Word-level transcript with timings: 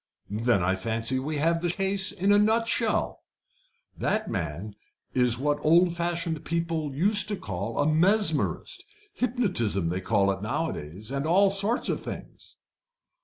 Then 0.31 0.63
I 0.63 0.75
fancy 0.75 1.19
we 1.19 1.37
have 1.37 1.61
the 1.61 1.69
case 1.69 2.11
in 2.11 2.31
a 2.31 2.39
nutshell. 2.39 3.21
The 3.95 4.23
man 4.27 4.73
is 5.13 5.37
what 5.37 5.63
old 5.63 5.95
fashioned 5.95 6.43
people 6.43 6.95
used 6.95 7.27
to 7.27 7.35
call 7.37 7.77
a 7.77 7.85
mesmerist 7.85 8.83
hypnotism 9.13 9.89
they 9.89 10.01
call 10.01 10.31
it 10.31 10.41
nowadays, 10.41 11.11
and 11.11 11.27
all 11.27 11.51
sorts 11.51 11.87
of 11.87 11.99
things." 11.99 12.57